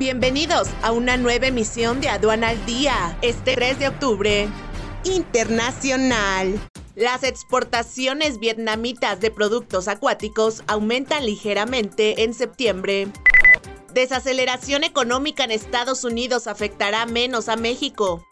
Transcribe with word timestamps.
Bienvenidos 0.00 0.66
a 0.80 0.92
una 0.92 1.18
nueva 1.18 1.48
emisión 1.48 2.00
de 2.00 2.08
Aduana 2.08 2.48
al 2.48 2.64
Día, 2.64 3.18
este 3.20 3.54
3 3.54 3.78
de 3.80 3.88
octubre. 3.88 4.48
Internacional. 5.04 6.58
Las 6.96 7.22
exportaciones 7.22 8.38
vietnamitas 8.38 9.20
de 9.20 9.30
productos 9.30 9.88
acuáticos 9.88 10.64
aumentan 10.68 11.26
ligeramente 11.26 12.22
en 12.22 12.32
septiembre. 12.32 13.08
Desaceleración 13.92 14.84
económica 14.84 15.44
en 15.44 15.50
Estados 15.50 16.02
Unidos 16.02 16.46
afectará 16.46 17.04
menos 17.04 17.50
a 17.50 17.56
México. 17.56 18.26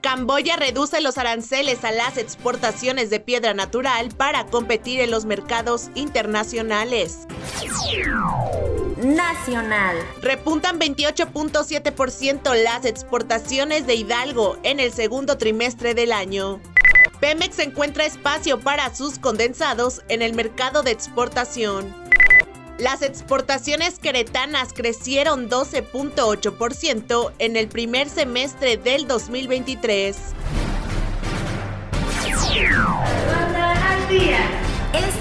Camboya 0.00 0.56
reduce 0.56 1.02
los 1.02 1.18
aranceles 1.18 1.84
a 1.84 1.92
las 1.92 2.16
exportaciones 2.16 3.10
de 3.10 3.20
piedra 3.20 3.52
natural 3.52 4.08
para 4.16 4.46
competir 4.46 5.02
en 5.02 5.10
los 5.10 5.26
mercados 5.26 5.90
internacionales. 5.94 7.26
Nacional. 9.02 9.96
Repuntan 10.20 10.78
28.7% 10.78 12.54
las 12.62 12.84
exportaciones 12.84 13.86
de 13.86 13.96
Hidalgo 13.96 14.58
en 14.62 14.80
el 14.80 14.92
segundo 14.92 15.38
trimestre 15.38 15.94
del 15.94 16.12
año. 16.12 16.60
Pemex 17.20 17.58
encuentra 17.58 18.04
espacio 18.04 18.60
para 18.60 18.94
sus 18.94 19.18
condensados 19.18 20.02
en 20.08 20.22
el 20.22 20.34
mercado 20.34 20.82
de 20.82 20.92
exportación. 20.92 21.94
Las 22.78 23.02
exportaciones 23.02 23.98
queretanas 23.98 24.72
crecieron 24.72 25.48
12.8% 25.48 27.32
en 27.38 27.56
el 27.56 27.68
primer 27.68 28.08
semestre 28.08 28.76
del 28.76 29.06
2023. 29.06 30.16